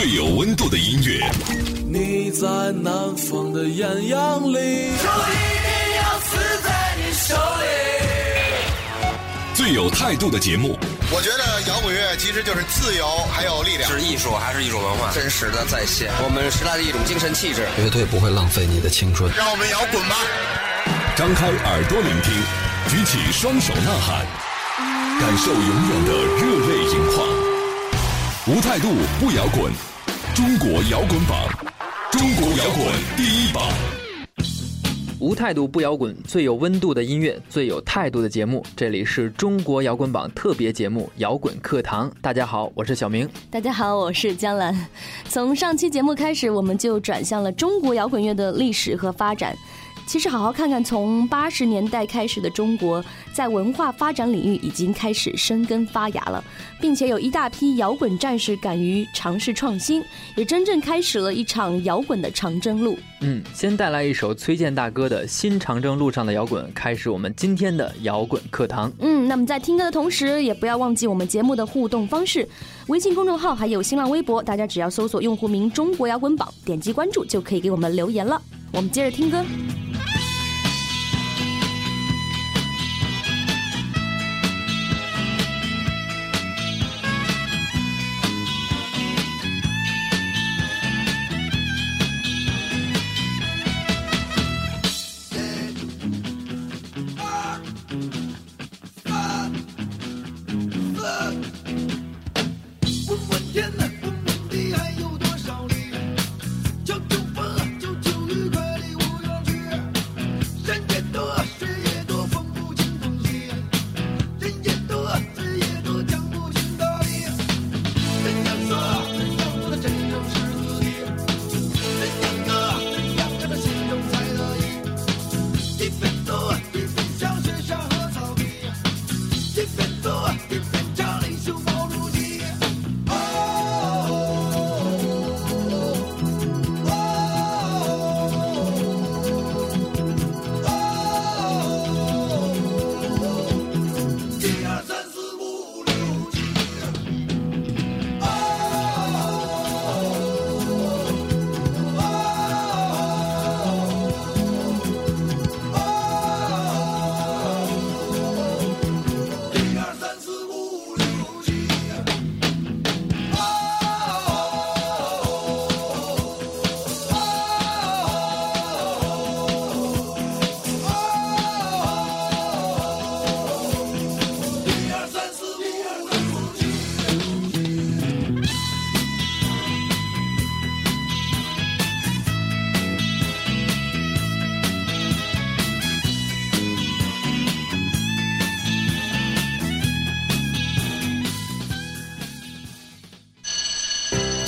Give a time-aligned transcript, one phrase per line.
[0.00, 1.30] 最有温度的音乐。
[1.86, 5.68] 你在南方的艳阳里，就一定
[6.00, 7.66] 要死在你手里。
[9.52, 10.78] 最有态度的节目。
[11.12, 15.12] 我觉得摇滚乐其实就是自由，还有力量，是艺术还是艺术文化？
[15.12, 19.30] 真实的再现我们时代的一种精神气质，绝对不会浪费你的青春。
[19.36, 20.16] 让我们摇滚吧！
[21.14, 22.32] 张开耳朵聆听，
[22.88, 24.24] 举起双手呐喊，
[25.20, 27.28] 感受永远的热泪盈眶。
[28.46, 29.70] 无态度不摇滚，
[30.40, 31.46] 中国摇滚榜，
[32.12, 33.62] 中国摇滚第一榜。
[35.18, 38.64] 无态度不摇滚，最有温度的音乐，最有态度的节目。
[38.74, 42.10] 这里是中国摇滚榜特别节目《摇滚课堂》。
[42.22, 43.28] 大家好，我是小明。
[43.50, 44.74] 大家好，我是江兰。
[45.28, 49.54] 从上期节目开始，我们就转向了中国摇滚乐的历史和发展。
[50.06, 56.42] 其实，好好看看，从八十年代开始的中国，在文化发展领域已经开始生根发芽了，
[56.80, 60.02] 并且有一大批摇滚战士敢于尝试创新，
[60.34, 62.98] 也真正开始了一场摇滚的长征路。
[63.20, 68.90] 嗯，先带来一首崔健大哥的新长征路上的摇滚，开始我们今天的摇滚课堂。
[68.98, 72.48] 嗯，那么在听歌的同时，也不要忘记我们节目的互动方式，
[72.88, 78.40] 微信公众号还有新浪微博，大家只要搜索用户名“中国摇滚榜”，点击关注就可以给我们留言了。
[78.72, 79.44] 我们接着听歌。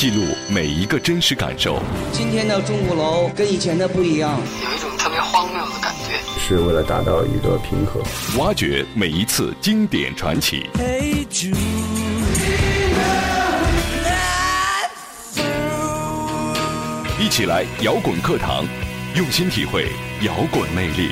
[0.02, 1.80] 记录每一个真实感受。
[2.10, 8.02] 今天的钟鼓楼跟以前的不一样，有一种特别荒谬的感觉，是为了达到一个平和。
[8.36, 10.68] 挖掘每一次经典传奇。
[17.20, 18.66] 一起来摇滚课堂，
[19.14, 19.86] 用心体会
[20.22, 21.10] 摇滚魅力。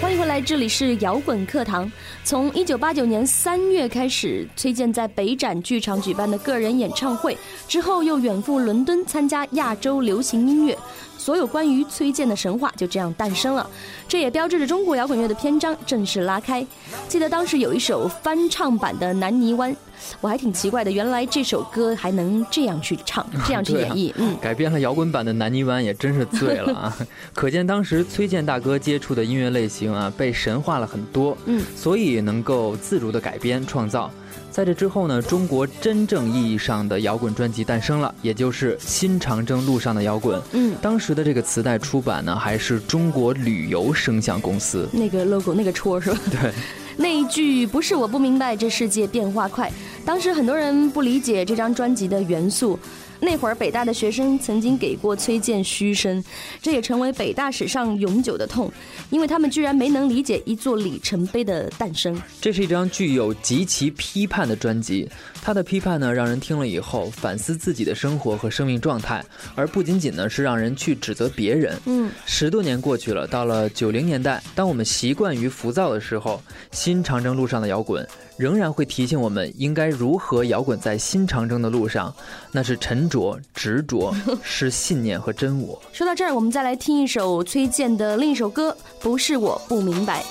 [0.00, 1.88] 欢迎回来这里是摇滚课堂。
[2.22, 7.36] 从一九八九年三月开始，崔健在北展剧场举办的个人演唱会
[7.66, 10.76] 之后，又远赴伦敦参加亚洲流行音乐。
[11.18, 13.68] 所有关于崔健的神话就这样诞生了，
[14.06, 16.64] 这也标志着中国摇滚乐的篇章正式拉开。
[17.08, 19.72] 记得当时有一首翻唱版的《南泥湾》，
[20.20, 24.12] 我还挺奇怪的，原来这首歌还能这样去唱， 这样去演绎。
[24.16, 26.96] 嗯，改编了摇滚版的《南泥湾》也真是醉了啊！
[27.34, 31.36] 可见当时崔健大哥接触的音乐类型啊，被神化了很多。
[31.46, 34.10] 嗯，所以能够自如的改编创造。
[34.50, 40.42] 在这之后呢，中国真正意义上的摇滚专辑诞生了，也就是新长征路上的摇滚。
[40.52, 46.18] 嗯，当时的这个磁带出版呢，还是中国旅游声像公司那个 logo 那个戳是吧？
[46.32, 46.52] 对，
[47.00, 49.72] 那一句不是我不明白，这世界变化快。
[50.04, 52.78] 当时很多人不理解这张专辑的元素。
[53.20, 56.22] 那会儿北大的学生曾经给过崔健嘘声，
[56.62, 58.72] 这也成为北大史上永久的痛，
[59.10, 62.20] 因为他们居然没能理解一座里程碑的诞生。
[62.40, 65.08] 这是一张具有极其批判的专辑，
[65.42, 69.24] 他的批判呢，让人听了以后反思自己的生活和生命状态，
[69.54, 71.78] 而不仅仅呢是让人去指责别人。
[71.84, 76.42] 嗯，十多年过去了，到了九零年代，当我们习惯于浮躁的时候，
[76.72, 78.06] 新长征路上的摇滚。
[78.40, 82.14] 仍然会提醒我们应该如何摇滚在新长征的路上，
[82.50, 85.78] 那是沉着、执着，是信念和真我。
[85.92, 90.24] 说到这儿，我们再来听一首崔健的另一首歌，不是我不明白。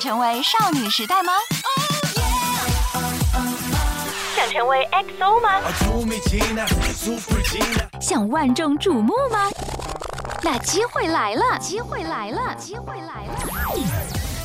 [0.00, 1.32] 成为少女时代吗？
[4.34, 5.60] 想成为 XO 吗？
[8.00, 9.50] 想万众瞩目吗？
[10.42, 11.58] 那机会来了！
[11.58, 12.54] 机会来了！
[12.54, 13.34] 机会来了！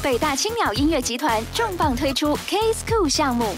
[0.04, 3.56] 北大青鸟音乐集团重磅推出 K School 项目。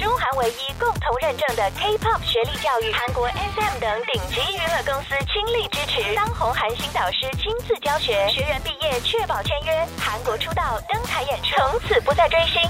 [0.00, 12.62] 中韩唯一共同认证的 K-pop 学历教育，韩国 SM 等顶级娱乐公司倾力支持，当红韩星导师亲自教学，学员毕业确保签约，韩国出道登台演出，从此不再追星。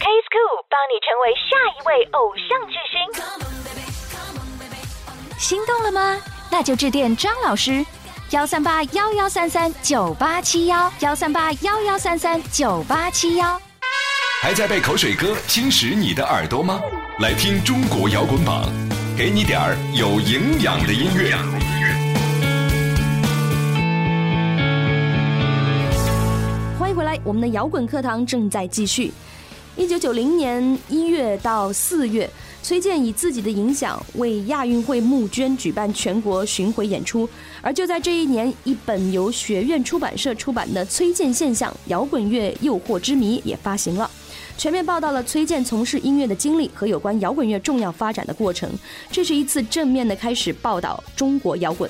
[0.00, 2.96] K School 帮你成为下一位偶像巨星，
[5.38, 6.18] 心动了吗？
[6.50, 7.84] 那就致电张老师，
[8.30, 13.60] 幺三八幺幺三三九八七幺，幺三八幺幺三三九八七幺。
[14.40, 16.80] 还在被口水歌侵蚀你的耳朵吗？
[17.18, 18.70] 来听中国摇滚榜，
[19.16, 21.34] 给你点儿有营养的音乐。
[26.78, 29.12] 欢迎回来，我们的摇滚课堂正在继续。
[29.76, 32.30] 一九九零年一月到四月，
[32.62, 37.28] 崔健以自己的影响为亚运会募捐，举办全国巡回演出。
[37.60, 44.08] 而就在这一年，一本由学院出版社出版的《崔健现象：摇滚乐诱惑之谜》也发行了。
[44.58, 48.68] 全面报道了崔健从事音乐的经历和有关摇滚乐重要发展的过程。
[49.08, 51.88] 这是一次正面的开始，报道中国摇滚。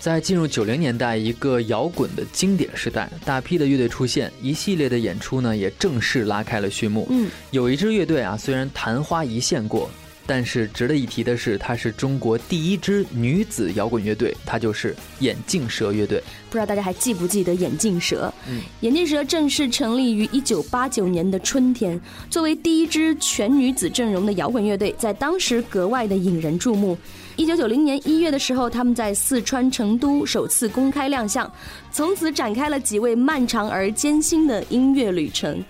[0.00, 7.06] 在进入九零年代，一个摇滚的经典时代，大批的乐队出现，一系列的演出呢也正式拉开了序幕。
[7.08, 9.88] 嗯，有一支乐队啊，虽然昙花一现过。
[10.28, 16.22] 但是值得一提的是，它是中国第一支女子摇滚乐队，它就是眼镜蛇乐队。
[16.50, 18.30] 不知道大家还记不记得眼镜蛇？
[18.46, 26.98] 嗯，眼镜蛇正式成立于一九八九年的春天，作为第一支全女子阵容的摇滚乐队，在当时格外的引人注目。
[27.36, 31.50] 一九九零年一月的时候，他们在四川成都首次公开亮相，
[31.90, 35.64] 从此展开了几位漫长而艰辛的音乐旅程。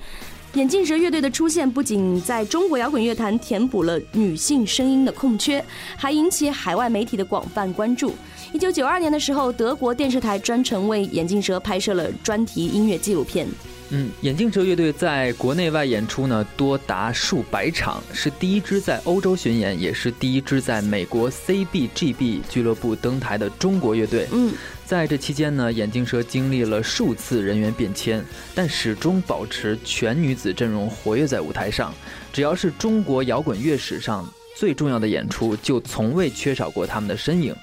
[0.58, 5.64] 眼镜蛇乐队的出现不仅在中国摇滚乐坛填补了女性声音的空缺，
[5.96, 8.12] 还引起海外媒体的广泛关注。
[8.52, 13.46] 一九九二年的时候，德国电视台专程为眼镜蛇拍摄了专题音乐纪录片。
[13.90, 24.28] 嗯，眼镜蛇乐队在国内外演出呢多达数百场，是第一支在欧洲巡演，也是第一支在美国 CBGB 俱乐部登台的中国乐队。
[24.32, 24.52] 嗯。
[24.84, 31.92] 在这期间呢，眼镜蛇经历了数次人员变迁，但始终保持全女子阵容活跃在舞台上。
[32.32, 34.26] 只要是中国摇滚乐史上
[34.58, 37.54] 最重要的演出，就从未缺少过他们的身影。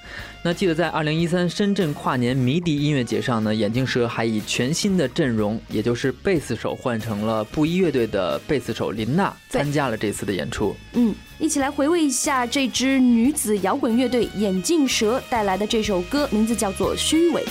[0.42, 10.74] 那记得在二零一三深圳跨年迷笛音乐节上呢，眼镜蛇还以全新的阵容，也就是贝斯手换成了布衣乐队的贝斯手林娜，参加了这次的演出。
[10.94, 17.42] 嗯，一起来回味一下这支女子摇滚乐队眼镜蛇带来的这首歌，名字叫做《虚伪》。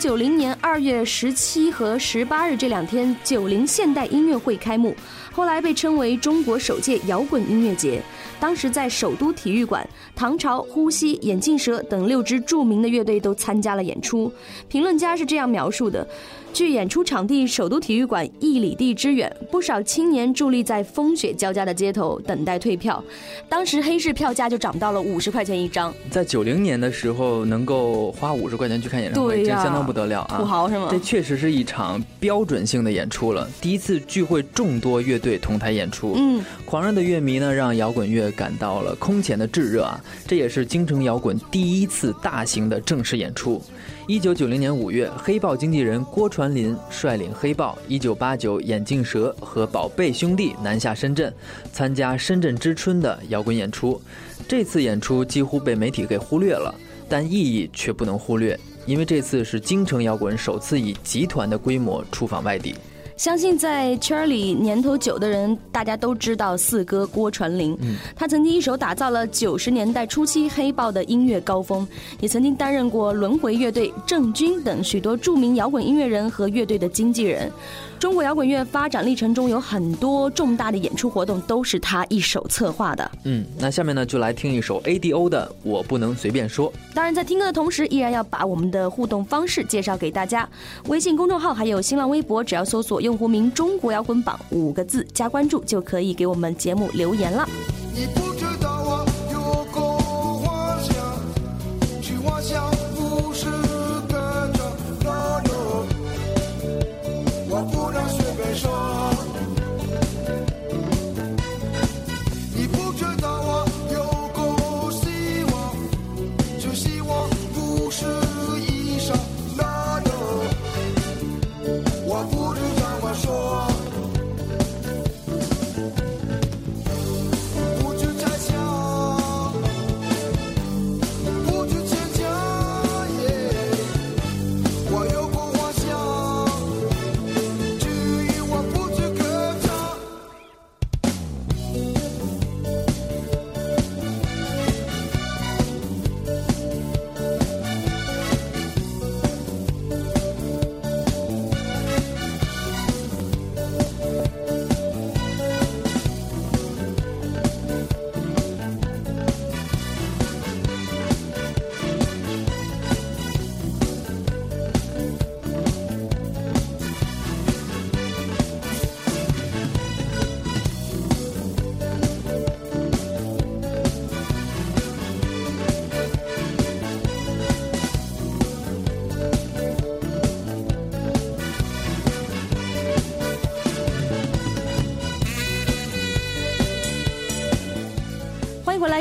[0.00, 4.94] 九零年二月十七和十八日这两天，九零现代音乐会开幕，
[5.30, 8.00] 后来被称为中国首届摇滚音乐节。
[8.38, 14.32] 当时在首都体育馆，唐朝、呼吸、眼镜蛇等六支著名的乐队都参加了演出。
[14.68, 16.06] 评论家是这样描述的。
[16.52, 23.02] 距演出场地首都体育馆一里地之远，不少青年伫立在风雪交加的街头等待退票。
[23.48, 25.92] 当时黑市票价就涨到了五十块钱一张。
[26.10, 30.36] 在九零年的时候，能够花五十块钱去看演唱会，这相当不得了啊！
[30.38, 30.88] 土豪是吗？
[30.90, 36.14] 这确实是一场标准性的演出了，第一次聚会众多乐队同台演出。
[36.16, 40.00] 嗯，狂热的乐迷呢，让摇滚乐感到了空前的炙热啊！
[40.26, 43.62] 这也是京城摇滚第一次大型的正式演出。
[44.10, 51.32] 一九九零年五月，黑豹经纪人郭传林率领黑豹、一九八九眼镜蛇和宝贝兄弟南下深圳，
[51.72, 54.02] 参加深圳之春的摇滚演出。
[54.48, 56.74] 这次演出几乎被媒体给忽略了，
[57.08, 62.74] 但意义却不能忽略，因为这次是京城摇滚首次以集团的规模出访外地。
[63.20, 67.76] 相信在圈里年头久的人，大家都知道四哥郭传林。
[67.82, 71.86] 嗯，他曾经一手打造了九十年代初期黑豹的音乐高峰，
[72.20, 77.52] 也曾经担任过轮回乐队、郑钧等许多著名摇滚音乐人和乐队的经纪人。
[78.00, 83.10] 中国摇滚乐发展历程中有很多重大的演出活动都是他一手策划的。
[83.24, 86.72] 嗯，那下面呢就来听一首 ADO 的《我不能随便说》。
[86.94, 90.48] 当然，在听歌的同时，依然要把我们的互动方式介绍给大家。
[90.86, 97.46] 微信公众号还有新浪微博，只要搜索用户名“中国摇滚榜”五个字加关注，就可以给我们节目留言了。
[97.94, 98.79] 你不知道。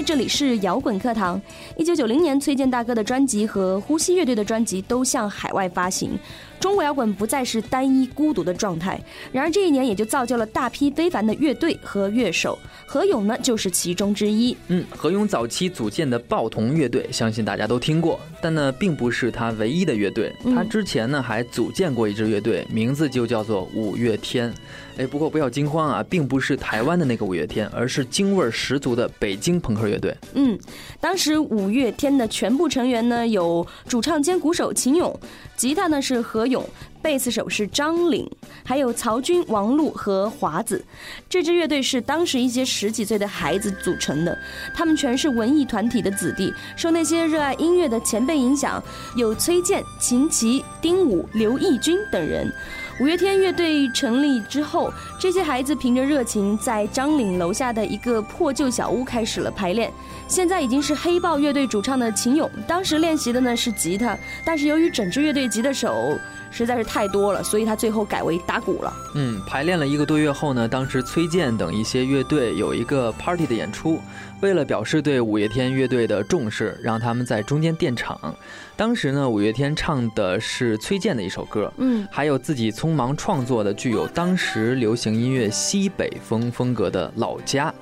[0.09, 1.39] 这里是摇滚课堂。
[1.77, 6.17] 一九九零年，崔健大哥的专辑和呼吸乐队的专辑都向海外发行。
[6.59, 8.99] 中国摇滚不再是单一孤独的状态，
[9.31, 12.57] 然而这一年也就造就了大批非凡的乐队和乐手，
[12.91, 14.57] 何勇呢就是其中之一。
[14.69, 24.51] 嗯，何勇早期组建的报童乐队，相信大家都听过，但呢并不是他唯一的乐队，他之前呢还组建过一支乐队，名字就叫做五月天。
[24.97, 30.13] 哎，不过不要惊慌啊，并不是台湾的那个五月天，而是京味儿十足的北京朋克乐队。
[30.33, 30.57] 嗯，
[30.99, 35.17] 当时五月天的全部成员呢有主唱兼鼓手秦勇，
[35.55, 36.67] 吉他呢是何勇，
[37.01, 38.29] 贝斯手是张岭，
[38.63, 40.83] 还有曹军、王璐和华子。
[41.29, 44.37] 这支乐队是当时一些十几岁的孩子组成的，
[44.75, 48.83] 他们全是文艺团体的子弟，受那些热爱音乐的前辈影响，
[49.15, 52.51] 有崔健、秦琪、丁武、刘奕君等人。
[52.99, 59.89] 五月天乐队成立之后，这些孩子凭着热情，在张岭楼下的一个破旧小屋开始了排练。
[60.27, 66.19] 现在已经是黑豹乐队主唱的秦勇，当时练习的呢是吉他，但是由于整支乐队吉他手
[66.51, 68.93] 实在是太多了，所以他最后改为打鼓了。
[69.15, 73.97] 嗯，排练了一个多月后呢，当时崔健等一些乐队有一个 party 的演出，
[74.41, 78.35] 为了表示对五月天乐队的重视，让他们在中间垫场。
[78.79, 87.73] 当时呢，五月天唱的是崔健的一首歌，嗯，还有自己匆忙创作的具有当时流行音乐西北风风格的老家。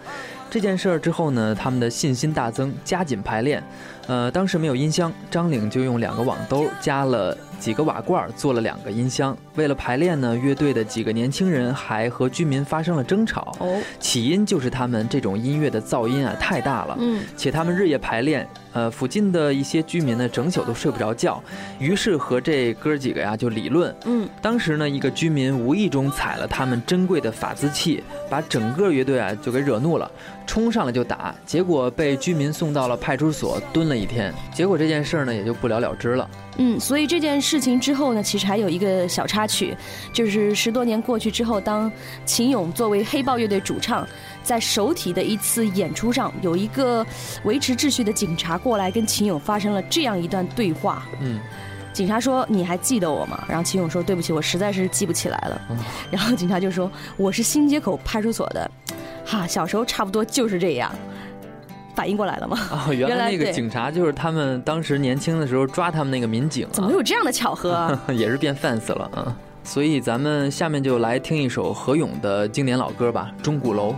[0.50, 3.64] 这件事儿之后呢，他们的信心大增，加紧排练。
[4.08, 7.38] 呃，当时没有音箱，张岭就用两个网兜加了。
[7.60, 13.52] 几个瓦罐做了两个音箱，为了排练呢，乐队的几个年轻人还和居民发生了争吵。
[13.60, 16.96] 哦，起因就是他们这种音乐的噪音啊太大了。
[17.00, 21.44] 嗯，且他们日夜排练，呃，附近的一些居民呢整宿都睡不着觉，
[21.80, 23.94] 于是和这哥几个呀就理论。
[24.06, 30.12] 嗯，当时呢，一个居民无意中踩了他们珍贵的法兹器，把整个乐队啊就给惹怒了，
[30.48, 34.34] 冲上来就打，结果被居民送到了派出所蹲了一天。
[34.52, 36.28] 结果这件事呢也就不了了之了。
[36.58, 39.78] 嗯，所以这件事情之后呢，其实还有一个小插曲，
[40.12, 41.92] 就是十多年过去之后，当
[42.26, 44.08] 秦勇作为黑豹乐队主唱，
[44.42, 47.06] 在首体的一次演出上，有一个
[47.44, 51.06] 维持秩序的警察过来跟秦勇发生了这样一段对话。
[51.22, 51.40] 嗯，
[51.94, 55.62] 警察说：“你还记得我吗？”然后秦勇说：“对不起，我实在是记不起来了。”
[56.10, 58.70] 然后警察就说：“我是新街口派出所的，
[59.28, 60.92] 哈，小时候差不多就是这样。”
[61.94, 62.58] 反应过来了吗？
[62.72, 66.68] 哦，原来那个警察就是他们当时年轻的时候抓他们那个民警。
[66.72, 67.98] 怎么有这样的巧合？
[68.14, 69.36] 也是变 fans 了啊！
[69.64, 73.96] 所以咱们下面就来听一首何勇的经典老歌吧，《钟鼓楼》。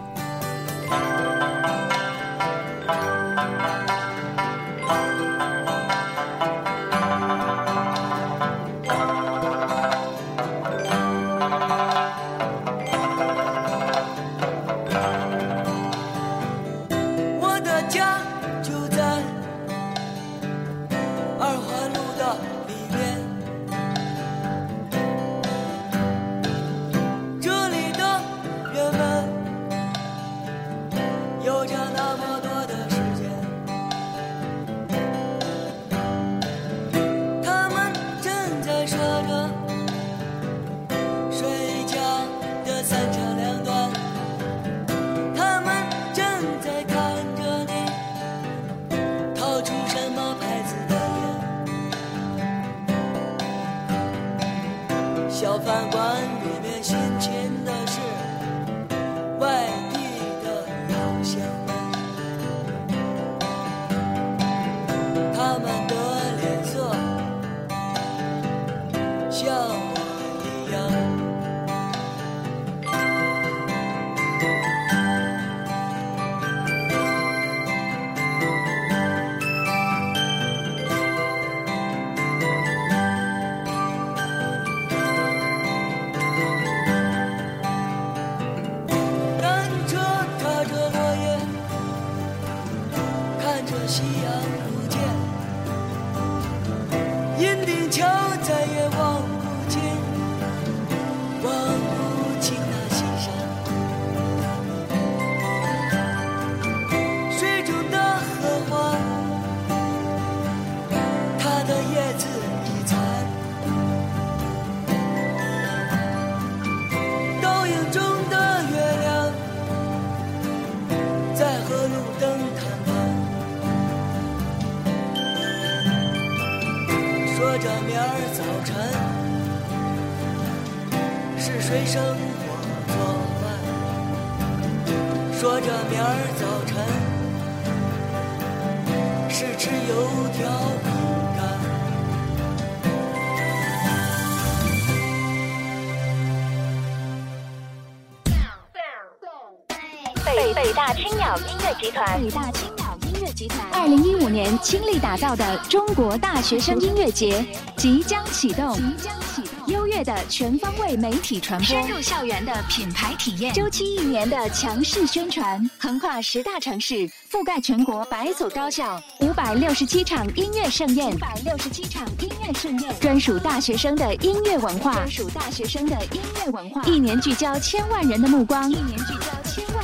[150.89, 157.45] 大青鸟音乐集团，北大青鸟音乐集团，二零一五年倾力打造的中国大学生音乐节
[157.77, 158.73] 即将启动。
[158.73, 159.67] 即将启动。
[159.67, 179.27] 优越的全方位媒体传播，深入校园的品牌体验，周期一年的强势宣传，横跨十大城市，覆盖全国百所高校，五百六十七场音乐盛宴，五百六十七场音乐盛宴，专属大学生的音乐文化，专属大学生的音乐文化，一年聚焦千万人的目光，一年聚焦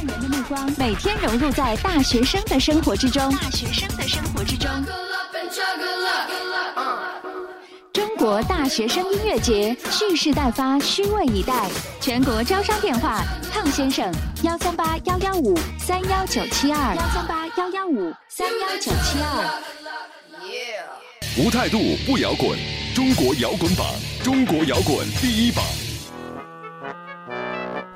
[0.07, 4.69] 人的目光，每天融入在大学生的生活之中，大学生的生活之中。
[7.91, 11.69] 中国大学生音乐节蓄势待发，虚位以待。
[12.01, 14.11] 全国招商电话：胖先生，
[14.43, 19.61] 幺三八幺幺五三幺九七二，幺三八幺幺五三幺九七二。
[21.37, 22.57] 无态度不摇滚，
[22.93, 23.85] 中国摇滚榜，
[24.23, 25.63] 中国摇滚第一榜。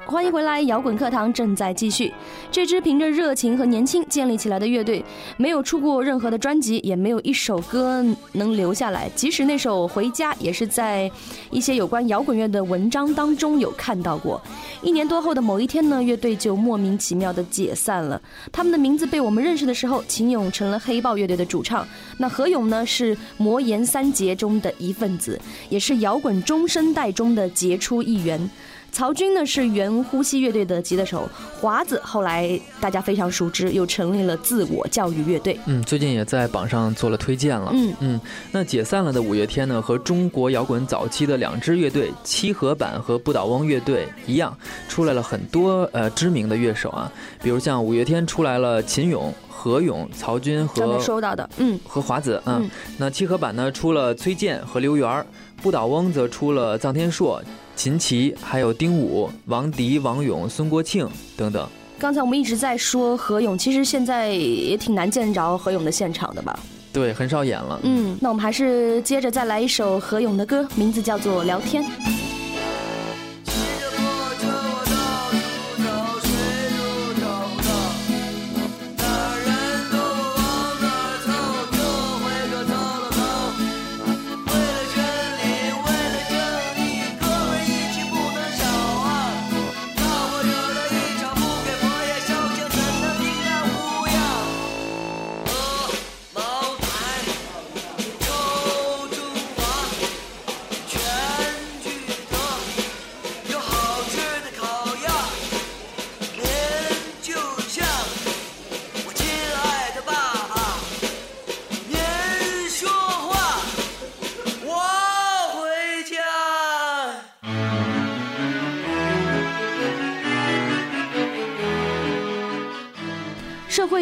[0.09, 2.11] 欢迎回来，摇滚课堂正在继续。
[2.51, 5.05] 这支凭着热情和年轻建立起来的乐队，
[5.37, 9.07] 没有出过任何的专辑，也没有一首歌能留下来。
[9.15, 11.09] 即使那首《回家》，也是在
[11.51, 14.41] 一些有关摇滚乐的文章当中有看到过。
[14.81, 18.19] 一年多后的某一天呢，乐队就莫名其妙的解散了。
[18.51, 28.49] 他们的名字被我们认识的时候，秦勇成了黑豹乐队的主唱，那何勇呢是魔岩三杰中的一份子，也是摇滚中生代中的杰出一员。
[28.91, 35.57] 曹军呢是原呼吸乐队的吉他手，华子后来大家非常熟知，又成立了自我教育乐队。
[35.65, 37.71] 嗯，最近也在榜上做了推荐了。
[37.73, 37.93] 嗯。
[37.99, 38.21] 嗯，
[38.51, 44.55] 那解散了的五月天呢，和中国摇滚早期的两支乐队七合板和不倒翁乐队一样，
[44.87, 55.25] 出来了很多呃知名的乐手啊，比如像五月天出来了秦勇、何勇、曹军和收到的，嗯，和华子，嗯，那七合板呢出了崔健和刘源，
[55.61, 57.41] 不倒翁则出了臧天朔。
[57.75, 61.67] 秦琪，还有丁武、王迪、王勇、孙国庆等等。
[61.97, 66.59] 刚才我们一直在说何勇，其实现在也挺难见着何勇的现场的吧？
[66.91, 67.79] 对，很少演了。
[67.83, 71.83] 嗯，那我们还是接着再来一首何勇的歌，名字叫做《聊天》。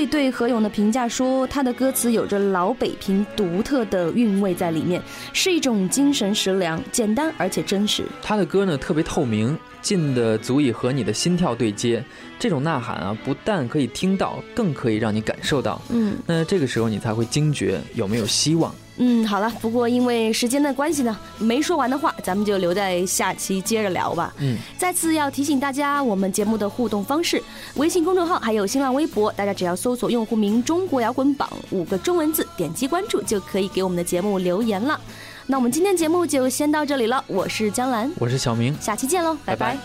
[0.08, 5.02] 对何勇的评价说，他的歌词有着老北平独特的韵味在里面，
[5.34, 8.04] 是一种精神食粮，简单而且真实。
[8.22, 12.04] 他的歌呢特别透明，近的足以和你的心跳对接。
[12.40, 15.82] 这种呐喊啊，不但可以听到，更可以让你感受到。
[15.90, 18.74] 嗯，那这个时候你才会惊觉有没有希望。
[18.98, 24.34] 嗯，好了，不过因为时间的关系呢，没说完的话，咱们就留在下期接着聊吧。
[24.40, 27.42] 嗯，再次要提醒大家，我们节目的互动方式，
[27.76, 35.00] 微信公众号还有新浪微博，大家只要搜索用户名“中国摇滚榜”五个中文字，点击关注就可以给我们的节目留言了。
[35.46, 39.78] 那我们今天节目就先到这里了，我是江兰，我是小明，下期见喽，拜拜。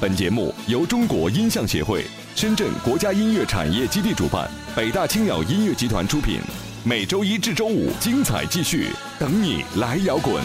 [0.00, 6.40] 本节目由中国音像协会、深圳国家音乐产业基地主办，北大青鸟音乐集团出品。
[6.82, 8.86] 每周一至周五，精彩继续，
[9.18, 10.42] 等你来摇滚。